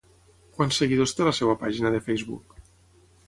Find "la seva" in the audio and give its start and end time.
1.27-1.55